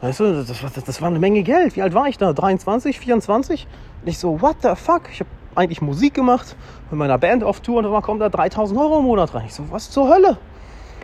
Weißt 0.00 0.18
du, 0.18 0.44
das, 0.44 0.60
das, 0.60 0.84
das 0.84 1.00
war 1.00 1.08
eine 1.08 1.20
Menge 1.20 1.42
Geld. 1.42 1.76
Wie 1.76 1.82
alt 1.82 1.94
war 1.94 2.08
ich 2.08 2.18
da? 2.18 2.32
23, 2.32 2.98
24? 2.98 3.66
Und 4.02 4.08
ich 4.08 4.18
so, 4.18 4.40
what 4.40 4.56
the 4.62 4.74
fuck? 4.74 5.02
Ich 5.12 5.20
habe 5.20 5.30
eigentlich 5.54 5.82
Musik 5.82 6.14
gemacht, 6.14 6.56
mit 6.90 6.98
meiner 6.98 7.18
Band 7.18 7.44
auf 7.44 7.60
Tour 7.60 7.78
und 7.78 7.84
dann 7.84 8.02
kommt 8.02 8.20
da 8.20 8.28
3000 8.28 8.78
Euro 8.78 8.98
im 8.98 9.04
Monat 9.04 9.34
rein. 9.34 9.44
Ich 9.46 9.54
so, 9.54 9.64
was 9.70 9.90
zur 9.90 10.08
Hölle? 10.08 10.38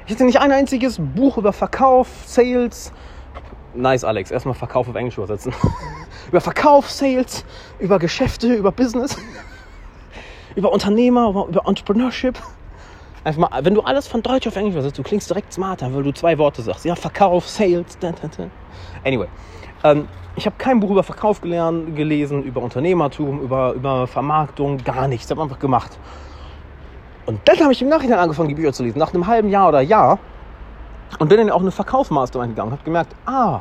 Ich 0.06 0.14
hatte 0.14 0.24
nicht 0.24 0.40
ein 0.40 0.52
einziges 0.52 0.98
Buch 0.98 1.36
über 1.36 1.52
Verkauf, 1.52 2.08
Sales. 2.24 2.92
Nice, 3.74 4.04
Alex. 4.04 4.30
Erstmal 4.30 4.54
Verkauf 4.54 4.88
auf 4.88 4.94
Englisch 4.94 5.18
übersetzen. 5.18 5.52
über 6.28 6.40
Verkauf, 6.40 6.90
Sales, 6.90 7.44
über 7.78 7.98
Geschäfte, 7.98 8.54
über 8.54 8.72
Business, 8.72 9.16
über 10.56 10.72
Unternehmer, 10.72 11.28
über, 11.28 11.46
über 11.46 11.66
Entrepreneurship. 11.66 12.38
Einfach 13.24 13.50
mal, 13.50 13.64
wenn 13.64 13.74
du 13.74 13.82
alles 13.82 14.08
von 14.08 14.22
Deutsch 14.22 14.46
auf 14.46 14.56
Englisch 14.56 14.74
übersetzt, 14.74 14.96
du 14.96 15.02
klingst 15.02 15.28
direkt 15.28 15.52
smarter, 15.52 15.92
weil 15.92 16.02
du 16.02 16.12
zwei 16.12 16.38
Worte 16.38 16.62
sagst. 16.62 16.84
Ja, 16.86 16.94
Verkauf, 16.94 17.46
Sales. 17.46 17.98
Da, 18.00 18.12
da, 18.12 18.28
da. 18.28 18.44
Anyway. 19.04 19.28
Ähm, 19.84 20.08
ich 20.36 20.46
habe 20.46 20.56
kein 20.56 20.80
Buch 20.80 20.90
über 20.90 21.02
Verkauf 21.02 21.40
gelernt, 21.40 21.96
gelesen, 21.96 22.42
über 22.44 22.62
Unternehmertum, 22.62 23.40
über, 23.40 23.72
über 23.72 24.06
Vermarktung, 24.06 24.78
gar 24.78 25.08
nichts. 25.08 25.26
Ich 25.26 25.30
habe 25.30 25.42
einfach 25.42 25.58
gemacht. 25.58 25.98
Und 27.26 27.40
dann 27.44 27.58
habe 27.60 27.72
ich 27.72 27.82
im 27.82 27.88
Nachhinein 27.88 28.18
angefangen, 28.18 28.48
die 28.48 28.54
Bücher 28.54 28.72
zu 28.72 28.82
lesen, 28.82 28.98
nach 28.98 29.12
einem 29.12 29.26
halben 29.26 29.48
Jahr 29.48 29.68
oder 29.68 29.80
Jahr. 29.80 30.18
Und 31.18 31.28
bin 31.28 31.38
dann 31.38 31.50
auch 31.50 31.60
eine 31.60 31.70
Verkaufsmastermind 31.70 32.54
gegangen. 32.54 32.70
Habe 32.70 32.84
gemerkt, 32.84 33.14
ah, 33.26 33.60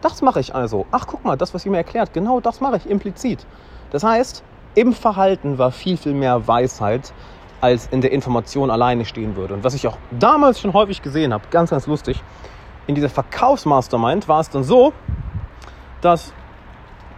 das 0.00 0.22
mache 0.22 0.40
ich 0.40 0.54
also. 0.54 0.86
Ach, 0.90 1.06
guck 1.06 1.24
mal, 1.24 1.36
das, 1.36 1.54
was 1.54 1.64
ihr 1.64 1.70
mir 1.70 1.78
erklärt, 1.78 2.12
genau 2.12 2.40
das 2.40 2.60
mache 2.60 2.78
ich 2.78 2.88
implizit. 2.88 3.46
Das 3.90 4.02
heißt, 4.02 4.42
im 4.74 4.92
Verhalten 4.92 5.58
war 5.58 5.70
viel, 5.70 5.96
viel 5.96 6.14
mehr 6.14 6.46
Weisheit, 6.46 7.12
als 7.60 7.88
in 7.90 8.00
der 8.00 8.12
Information 8.12 8.70
alleine 8.70 9.04
stehen 9.04 9.36
würde. 9.36 9.54
Und 9.54 9.64
was 9.64 9.74
ich 9.74 9.86
auch 9.86 9.96
damals 10.18 10.60
schon 10.60 10.72
häufig 10.72 11.02
gesehen 11.02 11.32
habe, 11.32 11.44
ganz, 11.50 11.70
ganz 11.70 11.86
lustig, 11.86 12.22
in 12.86 12.94
dieser 12.94 13.08
Verkaufsmastermind 13.08 14.26
war 14.26 14.40
es 14.40 14.50
dann 14.50 14.64
so, 14.64 14.92
dass 16.00 16.32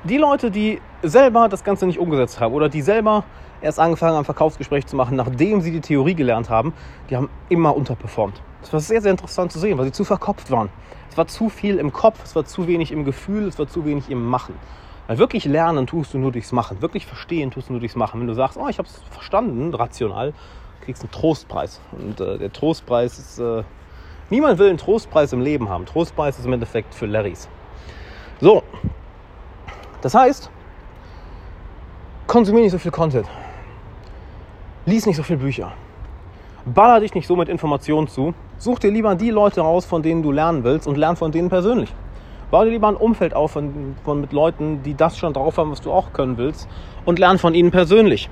die 0.04 0.18
Leute, 0.18 0.50
die 0.50 0.80
selber 1.02 1.48
das 1.48 1.64
Ganze 1.64 1.86
nicht 1.86 1.98
umgesetzt 1.98 2.40
haben 2.40 2.54
oder 2.54 2.68
die 2.68 2.82
selber 2.82 3.24
erst 3.60 3.78
angefangen 3.78 4.16
haben, 4.16 4.24
Verkaufsgespräch 4.24 4.86
zu 4.86 4.96
machen, 4.96 5.16
nachdem 5.16 5.60
sie 5.60 5.70
die 5.70 5.80
Theorie 5.80 6.14
gelernt 6.14 6.50
haben, 6.50 6.72
die 7.08 7.16
haben 7.16 7.30
immer 7.48 7.76
unterperformt. 7.76 8.40
Das 8.60 8.72
war 8.72 8.80
sehr, 8.80 9.00
sehr 9.00 9.10
interessant 9.10 9.52
zu 9.52 9.58
sehen, 9.58 9.78
weil 9.78 9.86
sie 9.86 9.92
zu 9.92 10.04
verkopft 10.04 10.50
waren. 10.50 10.68
Es 11.10 11.16
war 11.16 11.26
zu 11.26 11.48
viel 11.48 11.78
im 11.78 11.92
Kopf, 11.92 12.20
es 12.24 12.34
war 12.34 12.44
zu 12.44 12.66
wenig 12.66 12.92
im 12.92 13.04
Gefühl, 13.04 13.46
es 13.46 13.58
war 13.58 13.68
zu 13.68 13.84
wenig 13.84 14.10
im 14.10 14.24
Machen. 14.24 14.54
Weil 15.06 15.18
wirklich 15.18 15.44
lernen 15.44 15.86
tust 15.86 16.14
du 16.14 16.18
nur 16.18 16.32
durchs 16.32 16.52
Machen. 16.52 16.80
Wirklich 16.80 17.06
verstehen 17.06 17.50
tust 17.50 17.68
du 17.68 17.74
nur 17.74 17.80
durchs 17.80 17.96
Machen. 17.96 18.20
Wenn 18.20 18.28
du 18.28 18.34
sagst, 18.34 18.56
oh, 18.56 18.68
ich 18.68 18.78
habe 18.78 18.88
es 18.88 19.02
verstanden, 19.10 19.74
rational, 19.74 20.32
kriegst 20.80 21.02
einen 21.02 21.10
Trostpreis. 21.10 21.80
Und 21.92 22.20
äh, 22.20 22.38
der 22.38 22.52
Trostpreis 22.52 23.18
ist, 23.18 23.38
äh, 23.38 23.62
niemand 24.30 24.58
will 24.58 24.68
einen 24.68 24.78
Trostpreis 24.78 25.32
im 25.32 25.40
Leben 25.40 25.68
haben. 25.68 25.86
Trostpreis 25.86 26.38
ist 26.38 26.46
im 26.46 26.52
Endeffekt 26.52 26.94
für 26.94 27.06
Larrys. 27.06 27.48
So, 28.42 28.64
das 30.00 30.16
heißt, 30.16 30.50
konsumier 32.26 32.62
nicht 32.62 32.72
so 32.72 32.78
viel 32.78 32.90
Content. 32.90 33.24
Lies 34.84 35.06
nicht 35.06 35.14
so 35.14 35.22
viele 35.22 35.38
Bücher. 35.38 35.70
Baller 36.64 36.98
dich 36.98 37.14
nicht 37.14 37.28
so 37.28 37.36
mit 37.36 37.48
Informationen 37.48 38.08
zu. 38.08 38.34
Such 38.58 38.80
dir 38.80 38.90
lieber 38.90 39.14
die 39.14 39.30
Leute 39.30 39.60
raus, 39.60 39.84
von 39.84 40.02
denen 40.02 40.24
du 40.24 40.32
lernen 40.32 40.64
willst 40.64 40.88
und 40.88 40.98
lern 40.98 41.14
von 41.14 41.30
denen 41.30 41.50
persönlich. 41.50 41.94
Bau 42.50 42.64
dir 42.64 42.72
lieber 42.72 42.88
ein 42.88 42.96
Umfeld 42.96 43.32
auf 43.32 43.52
von, 43.52 43.94
von, 44.02 44.20
mit 44.20 44.32
Leuten, 44.32 44.82
die 44.82 44.94
das 44.94 45.16
schon 45.16 45.32
drauf 45.32 45.56
haben, 45.56 45.70
was 45.70 45.80
du 45.80 45.92
auch 45.92 46.12
können 46.12 46.36
willst 46.36 46.68
und 47.04 47.20
lern 47.20 47.38
von 47.38 47.54
ihnen 47.54 47.70
persönlich. 47.70 48.28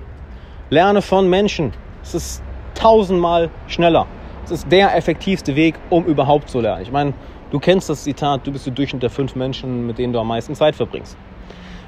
Lerne 0.70 1.02
von 1.02 1.30
Menschen. 1.30 1.72
Es 2.02 2.16
ist 2.16 2.42
tausendmal 2.74 3.48
schneller. 3.68 4.08
Es 4.44 4.50
ist 4.50 4.72
der 4.72 4.96
effektivste 4.96 5.54
Weg, 5.54 5.76
um 5.88 6.04
überhaupt 6.06 6.50
zu 6.50 6.58
lernen. 6.58 6.82
Ich 6.82 6.90
meine, 6.90 7.14
Du 7.50 7.58
kennst 7.58 7.90
das 7.90 8.04
Zitat, 8.04 8.46
du 8.46 8.52
bist 8.52 8.66
der 8.66 8.72
Durchschnitt 8.72 9.02
der 9.02 9.10
fünf 9.10 9.34
Menschen, 9.34 9.86
mit 9.86 9.98
denen 9.98 10.12
du 10.12 10.20
am 10.20 10.28
meisten 10.28 10.54
Zeit 10.54 10.76
verbringst. 10.76 11.16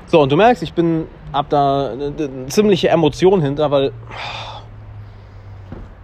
So, 0.06 0.20
und 0.20 0.32
du 0.32 0.36
merkst, 0.36 0.62
ich 0.62 0.74
bin, 0.74 1.06
hab 1.32 1.48
da 1.48 1.92
eine, 1.92 2.06
eine 2.06 2.46
ziemliche 2.46 2.88
Emotion 2.88 3.40
hinter, 3.40 3.70
weil, 3.70 3.92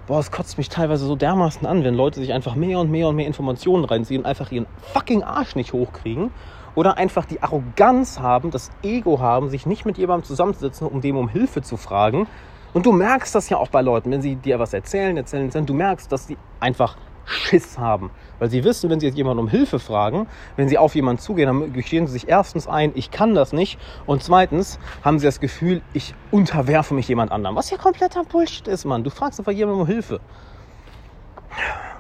boah, 0.07 0.21
es 0.21 0.31
kotzt 0.31 0.57
mich 0.59 0.69
teilweise 0.69 1.05
so 1.05 1.17
dermaßen 1.17 1.67
an, 1.67 1.83
wenn 1.83 1.95
Leute 1.95 2.21
sich 2.21 2.33
einfach 2.33 2.55
mehr 2.55 2.79
und 2.79 2.91
mehr 2.91 3.09
und 3.09 3.17
mehr 3.17 3.27
Informationen 3.27 3.85
reinziehen 3.85 4.21
und 4.21 4.27
einfach 4.27 4.53
ihren 4.53 4.67
fucking 4.95 5.25
Arsch 5.25 5.57
nicht 5.57 5.73
hochkriegen 5.73 6.31
oder 6.77 6.97
einfach 6.97 7.25
die 7.25 7.43
Arroganz 7.43 8.21
haben, 8.21 8.53
das 8.53 8.71
Ego 8.85 9.19
haben, 9.19 9.49
sich 9.49 9.67
nicht 9.67 9.85
mit 9.85 9.99
jemandem 9.99 10.25
zusammenzusetzen, 10.25 10.87
um 10.87 11.01
dem 11.01 11.17
um 11.17 11.29
Hilfe 11.29 11.63
zu 11.63 11.77
fragen. 11.77 12.29
Und 12.73 12.87
du 12.87 12.93
merkst 12.93 13.35
das 13.35 13.49
ja 13.49 13.57
auch 13.57 13.69
bei 13.69 13.83
Leuten, 13.83 14.11
wenn 14.13 14.23
sie 14.23 14.37
dir 14.37 14.61
was 14.61 14.73
erzählen, 14.73 15.17
erzählen, 15.17 15.47
erzählen, 15.47 15.67
du 15.67 15.75
merkst, 15.75 16.13
dass 16.13 16.29
sie 16.29 16.37
einfach 16.61 16.97
Schiss 17.29 17.79
haben. 17.79 18.11
Weil 18.39 18.51
sie 18.51 18.65
wissen, 18.65 18.89
wenn 18.91 19.01
sie 19.01 19.07
jetzt 19.07 19.17
jemanden 19.17 19.41
um 19.41 19.49
Hilfe 19.49 19.79
fragen, 19.79 20.27
wenn 20.57 20.69
sie 20.69 20.79
auf 20.79 20.95
jemanden 20.95 21.21
zugehen, 21.21 21.47
dann 21.47 21.73
gestehen 21.73 22.07
sie 22.07 22.15
sich 22.15 22.29
erstens 22.29 22.67
ein, 22.67 22.93
ich 22.95 23.11
kann 23.11 23.35
das 23.35 23.53
nicht. 23.53 23.79
Und 24.07 24.23
zweitens 24.23 24.79
haben 25.05 25.19
sie 25.19 25.27
das 25.27 25.41
Gefühl, 25.41 25.83
ich 25.93 26.15
unterwerfe 26.31 26.95
mich 26.95 27.09
jemand 27.09 27.33
anderem. 27.33 27.57
Was 27.57 27.71
ja 27.71 27.77
kompletter 27.77 28.25
Bullshit 28.25 28.67
ist, 28.69 28.85
Mann. 28.85 29.05
Du 29.05 29.11
fragst 29.11 29.39
einfach 29.39 29.53
jemanden 29.53 29.83
um 29.83 29.87
Hilfe. 29.87 30.21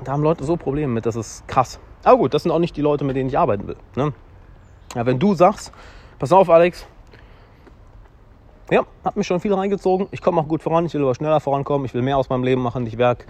Da 0.05 0.13
haben 0.13 0.23
Leute 0.23 0.45
so 0.45 0.57
Probleme 0.57 0.93
mit, 0.93 1.07
das 1.07 1.17
ist 1.17 1.47
krass. 1.49 1.81
Aber 2.05 2.19
gut, 2.19 2.35
das 2.35 2.45
sind 2.45 2.53
auch 2.53 2.59
nicht 2.59 2.77
die 2.77 2.83
Leute, 2.83 3.05
mit 3.05 3.17
denen 3.17 3.29
ich 3.29 3.39
arbeiten 3.39 3.67
will. 3.67 3.77
Ne? 3.97 4.13
Ja, 4.95 5.05
wenn 5.05 5.19
du 5.19 5.35
sagst, 5.35 5.73
pass 6.19 6.33
auf, 6.33 6.49
Alex, 6.49 6.87
ja, 8.71 8.85
hat 9.05 9.17
mich 9.17 9.27
schon 9.27 9.41
viel 9.41 9.55
reingezogen. 9.55 10.09
Ich 10.11 10.23
komme 10.23 10.41
auch 10.41 10.49
gut 10.49 10.63
voran. 10.63 10.87
Ich 10.87 10.95
will 10.95 11.03
aber 11.03 11.15
schneller 11.15 11.41
vorankommen. 11.41 11.85
Ich 11.87 11.95
will 11.95 12.03
mehr 12.03 12.19
aus 12.19 12.29
meinem 12.29 12.45
Leben 12.45 12.63
machen. 12.63 12.87
Ich 12.87 12.97
merke, 12.97 13.27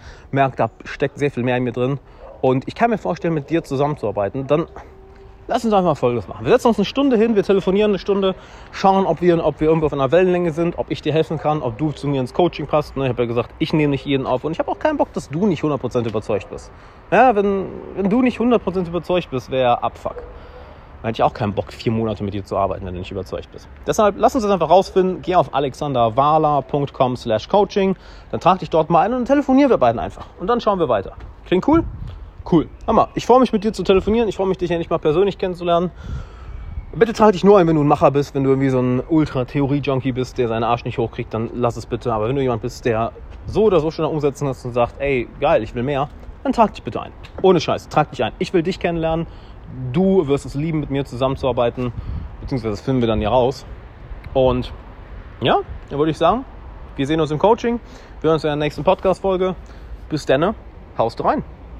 da 0.56 0.70
steckt 0.84 1.18
sehr 1.18 1.30
viel 1.30 1.42
mehr 1.42 1.56
in 1.56 1.64
mir 1.64 1.72
drin. 1.72 1.98
Und 2.40 2.66
ich 2.66 2.74
kann 2.74 2.90
mir 2.90 2.98
vorstellen, 2.98 3.34
mit 3.34 3.50
dir 3.50 3.64
zusammenzuarbeiten. 3.64 4.46
Dann 4.46 4.66
lass 5.48 5.64
uns 5.64 5.74
einfach 5.74 5.96
Folgendes 5.96 6.28
machen. 6.28 6.44
Wir 6.44 6.52
setzen 6.52 6.68
uns 6.68 6.78
eine 6.78 6.84
Stunde 6.84 7.16
hin, 7.16 7.34
wir 7.34 7.42
telefonieren 7.42 7.92
eine 7.92 7.98
Stunde, 7.98 8.34
schauen, 8.70 9.06
ob 9.06 9.20
wir, 9.20 9.44
ob 9.44 9.60
wir 9.60 9.68
irgendwo 9.68 9.86
auf 9.86 9.92
einer 9.92 10.12
Wellenlänge 10.12 10.52
sind, 10.52 10.78
ob 10.78 10.90
ich 10.90 11.02
dir 11.02 11.12
helfen 11.12 11.38
kann, 11.38 11.62
ob 11.62 11.78
du 11.78 11.90
zu 11.90 12.06
mir 12.06 12.20
ins 12.20 12.34
Coaching 12.34 12.66
passt. 12.66 12.96
Ne, 12.96 13.04
ich 13.04 13.08
habe 13.08 13.22
ja 13.22 13.28
gesagt, 13.28 13.50
ich 13.58 13.72
nehme 13.72 13.90
nicht 13.90 14.06
jeden 14.06 14.26
auf. 14.26 14.44
Und 14.44 14.52
ich 14.52 14.58
habe 14.58 14.70
auch 14.70 14.78
keinen 14.78 14.98
Bock, 14.98 15.12
dass 15.14 15.28
du 15.28 15.46
nicht 15.46 15.62
100% 15.62 16.06
überzeugt 16.06 16.50
bist. 16.50 16.70
Ja, 17.10 17.34
wenn, 17.34 17.66
wenn 17.96 18.10
du 18.10 18.22
nicht 18.22 18.38
100% 18.38 18.86
überzeugt 18.86 19.30
bist, 19.30 19.50
wäre 19.50 19.82
Abfuck. 19.82 20.22
Hätte 21.02 21.12
ich 21.12 21.22
auch 21.22 21.32
keinen 21.32 21.52
Bock, 21.54 21.72
vier 21.72 21.92
Monate 21.92 22.24
mit 22.24 22.34
dir 22.34 22.44
zu 22.44 22.56
arbeiten, 22.56 22.84
wenn 22.84 22.94
du 22.94 22.98
nicht 22.98 23.12
überzeugt 23.12 23.50
bist. 23.52 23.68
Deshalb 23.86 24.16
lass 24.18 24.34
uns 24.34 24.42
das 24.42 24.52
einfach 24.52 24.68
rausfinden. 24.68 25.22
Geh 25.22 25.36
auf 25.36 25.54
alexanderwala.com 25.54 27.16
slash 27.16 27.48
coaching. 27.48 27.94
Dann 28.32 28.40
trag 28.40 28.58
dich 28.58 28.70
dort 28.70 28.90
mal 28.90 29.06
ein 29.06 29.14
und 29.14 29.26
telefonieren 29.26 29.70
wir 29.70 29.78
beiden 29.78 30.00
einfach. 30.00 30.26
Und 30.40 30.48
dann 30.48 30.60
schauen 30.60 30.80
wir 30.80 30.88
weiter. 30.88 31.12
Klingt 31.46 31.66
cool? 31.68 31.84
Cool. 32.50 32.68
Hammer. 32.86 33.10
Ich 33.14 33.26
freue 33.26 33.40
mich 33.40 33.52
mit 33.52 33.62
dir 33.62 33.72
zu 33.72 33.84
telefonieren. 33.84 34.28
Ich 34.28 34.36
freue 34.36 34.48
mich, 34.48 34.58
dich 34.58 34.70
ja 34.70 34.78
nicht 34.78 34.90
mal 34.90 34.98
persönlich 34.98 35.38
kennenzulernen. 35.38 35.90
Bitte 36.94 37.12
trag 37.12 37.32
dich 37.32 37.44
nur 37.44 37.58
ein, 37.58 37.66
wenn 37.68 37.76
du 37.76 37.84
ein 37.84 37.86
Macher 37.86 38.10
bist, 38.10 38.34
wenn 38.34 38.42
du 38.42 38.50
irgendwie 38.50 38.70
so 38.70 38.80
ein 38.80 39.02
Ultra-Theorie-Junkie 39.06 40.12
bist, 40.12 40.38
der 40.38 40.48
seinen 40.48 40.64
Arsch 40.64 40.84
nicht 40.84 40.98
hochkriegt, 40.98 41.32
dann 41.32 41.50
lass 41.54 41.76
es 41.76 41.86
bitte. 41.86 42.12
Aber 42.12 42.28
wenn 42.28 42.34
du 42.34 42.42
jemand 42.42 42.62
bist, 42.62 42.86
der 42.86 43.12
so 43.46 43.64
oder 43.64 43.80
so 43.80 43.90
schon 43.90 44.06
umsetzen 44.06 44.48
hast 44.48 44.64
und 44.64 44.72
sagt, 44.72 44.94
ey, 44.98 45.28
geil, 45.38 45.62
ich 45.62 45.74
will 45.74 45.82
mehr, 45.82 46.08
dann 46.42 46.52
trag 46.52 46.72
dich 46.72 46.82
bitte 46.82 47.02
ein. 47.02 47.12
Ohne 47.42 47.60
Scheiß, 47.60 47.88
trag 47.88 48.10
dich 48.10 48.24
ein. 48.24 48.32
Ich 48.38 48.52
will 48.54 48.62
dich 48.62 48.80
kennenlernen. 48.80 49.26
Du 49.92 50.26
wirst 50.28 50.46
es 50.46 50.54
lieben, 50.54 50.80
mit 50.80 50.90
mir 50.90 51.04
zusammenzuarbeiten, 51.04 51.92
beziehungsweise 52.40 52.72
das 52.72 52.80
finden 52.80 53.00
wir 53.00 53.08
dann 53.08 53.20
ja 53.20 53.30
raus. 53.30 53.66
Und 54.34 54.72
ja, 55.40 55.60
dann 55.90 55.98
würde 55.98 56.10
ich 56.10 56.18
sagen, 56.18 56.44
wir 56.96 57.06
sehen 57.06 57.20
uns 57.20 57.30
im 57.30 57.38
Coaching. 57.38 57.80
Wir 58.20 58.28
hören 58.28 58.34
uns 58.34 58.44
in 58.44 58.48
der 58.48 58.56
nächsten 58.56 58.84
Podcast-Folge. 58.84 59.54
Bis 60.08 60.26
dann, 60.26 60.54
haust 60.96 61.22
rein. 61.24 61.44